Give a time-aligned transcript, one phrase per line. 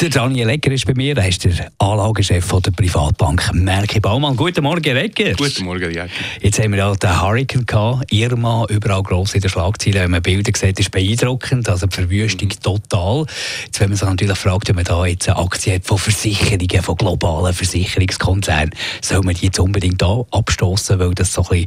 [0.00, 4.36] der Daniel Egger ist bei mir, er ist der Anlagechef der Privatbank Merke Baumann.
[4.36, 5.34] Guten Morgen, Egger.
[5.34, 6.08] Guten Morgen, Egger.
[6.40, 10.02] Jetzt haben wir ja den Hurricane gehabt, Irma, überall gross in den Schlagzeilen.
[10.02, 12.62] Wenn man Bilder sieht, ist beeindruckend, also die Verwüstung mhm.
[12.62, 13.26] total.
[13.66, 16.82] Jetzt, wenn man sich natürlich fragt, wenn man da jetzt eine Aktie hat von Versicherungen,
[16.82, 21.66] von globalen Versicherungskonzernen, soll man die jetzt unbedingt da abstoßen, weil das so ein bisschen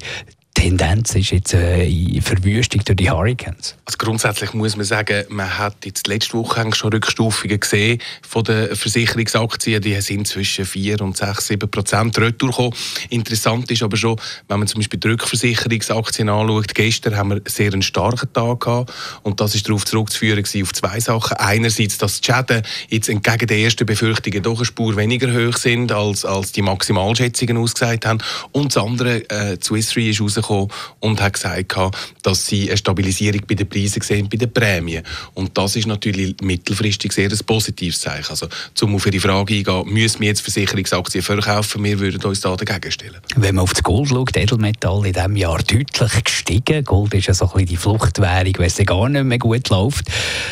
[0.57, 3.75] Tendenz ist jetzt äh, Verwüstung durch die Hurricanes?
[3.85, 8.75] Also grundsätzlich muss man sagen, man hat jetzt letzte Woche schon Rückstufungen gesehen von den
[8.75, 9.83] Versicherungsaktien.
[9.83, 12.73] Die sind zwischen 4 und 6, 7 Prozent retour
[13.11, 17.71] Interessant ist aber schon, wenn man zum Beispiel die Rückversicherungsaktien anschaut, gestern haben wir sehr
[17.71, 21.37] einen starken Tag gehabt und das ist darauf zurückzuführen auf zwei Sachen.
[21.37, 25.91] Einerseits, dass die Schäden jetzt entgegen der ersten Befürchtungen doch eine Spur weniger hoch sind,
[25.91, 30.71] als, als die Maximalschätzungen ausgesagt haben und das andere, äh, Swiss Re ist rausgekommen gekommen
[30.99, 31.75] und hat gesagt,
[32.23, 35.03] dass sie eine Stabilisierung bei den Preisen sehen, bei den Prämien.
[35.33, 38.29] Und das ist natürlich mittelfristig sehr ein positives Zeichen.
[38.29, 38.47] Also,
[38.81, 41.83] um auf Ihre Frage eingehen, müssen wir jetzt Versicherungsaktien verkaufen?
[41.83, 43.17] Wir würden uns da dagegen stellen.
[43.35, 46.83] Wenn man auf das Gold schaut, Edelmetall in diesem Jahr deutlich gestiegen.
[46.83, 50.05] Gold ist ja so ein bisschen die Fluchtwährung, wenn es gar nicht mehr gut läuft.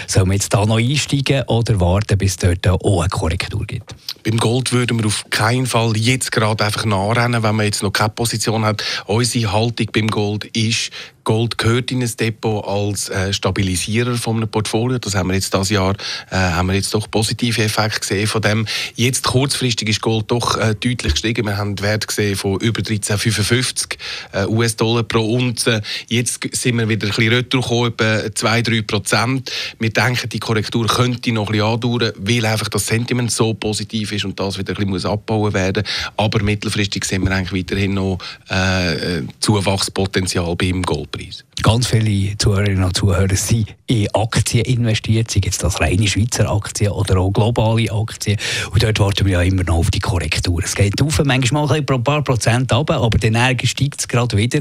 [0.08, 3.96] Sollen wir jetzt da noch einsteigen oder warten, bis es dort auch eine Korrektur gibt?
[4.26, 7.94] Beim Gold würden wir auf keinen Fall jetzt gerade einfach nachrennen, wenn man jetzt noch
[7.94, 8.84] keine Position hat.
[9.06, 10.90] Unsere Haltung beim Gold ist,
[11.26, 15.00] Gold gehört in ein Depot als äh, Stabilisierer von einem Portfolio.
[15.00, 15.96] Das haben wir jetzt das Jahr
[16.30, 18.68] äh, haben wir jetzt doch positive Effekte gesehen von dem.
[18.96, 21.46] Jetzt kurzfristig ist Gold doch äh, deutlich gestiegen.
[21.46, 23.98] Wir haben einen Wert gesehen von über 13,55
[24.34, 25.82] äh, US-Dollar pro Unze.
[26.08, 29.52] Jetzt sind wir wieder ein bisschen retour etwa 2-3 Prozent.
[29.80, 34.12] Wir denken, die Korrektur könnte noch ein bisschen andauern, weil einfach das Sentiment so positiv
[34.12, 35.84] ist und das wieder ein bisschen muss abbauen werden.
[36.18, 38.20] Aber mittelfristig sehen wir eigentlich weiterhin noch
[38.52, 41.15] äh, äh Zuwachspotenzial beim Gold.
[41.16, 41.46] Preis.
[41.62, 46.92] Ganz viele Zuhörerinnen und Zuhörer sind in Aktien investiert, sei jetzt das reine Schweizer Aktien
[46.92, 48.38] oder auch globale Aktien.
[48.72, 50.62] Und dort warten wir ja immer noch auf die Korrektur.
[50.64, 54.60] Es geht auf, manchmal ein paar Prozent runter, aber dann steigt es gerade wieder.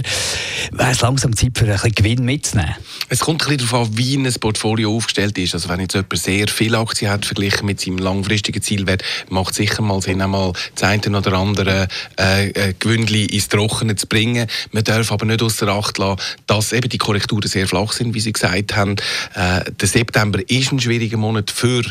[0.70, 2.74] Wäre es langsam Zeit für ein bisschen Gewinn mitzunehmen?
[3.08, 5.54] Es kommt ein bisschen darauf an, wie ein Portfolio aufgestellt ist.
[5.54, 9.56] Also wenn jetzt jemand sehr viele Aktien hat, verglichen mit seinem langfristigen Zielwert, macht es
[9.56, 11.88] sicher mal Sinn, einmal das eine oder andere
[12.18, 14.46] äh, äh, Gewündli ins Trockene zu bringen.
[14.72, 18.20] Man darf aber nicht außer Acht lassen, dass eben die Korrekturen sehr flach sind, wie
[18.20, 18.96] Sie gesagt haben.
[19.34, 21.82] Äh, der September ist ein schwieriger Monat für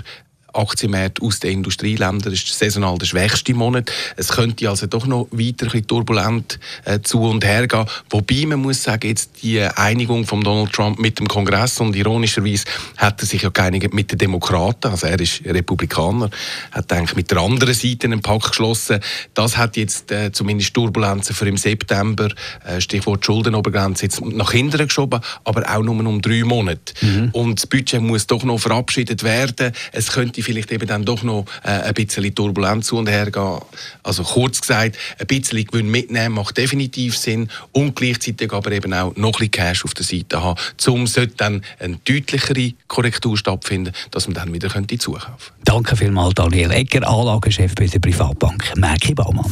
[0.54, 2.34] Aktienmärkte aus den Industrieländern.
[2.34, 3.92] Ist saisonal der schwächste Monat.
[4.16, 7.86] Es könnte also doch noch weiter ein turbulent äh, zu und her gehen.
[8.10, 12.66] Wobei man muss sagen, jetzt die Einigung von Donald Trump mit dem Kongress und ironischerweise
[12.98, 16.30] hat er sich ja geeinigt mit den Demokraten, also er ist Republikaner,
[16.72, 19.00] hat eigentlich mit der anderen Seite einen Pakt geschlossen.
[19.34, 22.30] Das hat jetzt äh, zumindest Turbulenzen für im September,
[22.66, 26.94] äh, Stichwort Schuldenobergrenze, jetzt nach hinten geschoben, aber auch nur um drei Monate.
[27.02, 27.30] Mhm.
[27.32, 29.72] Und das Budget muss doch noch verabschiedet werden.
[29.92, 33.60] Es könnte vielleicht eben dann doch noch äh, ein bisschen turbulent zu und her gehen.
[34.04, 39.16] Also kurz gesagt, ein bisschen Gewinn mitnehmen macht definitiv Sinn und gleichzeitig aber eben auch
[39.16, 43.94] noch ein bisschen Cash auf der Seite haben, um sollte dann eine deutlichere Korrektur stattfinden,
[44.12, 45.54] dass man dann wieder könnte zukaufen.
[45.64, 49.52] Danke vielmals Daniel Egger, Anlagechef bei der Privatbank Merki Baumann.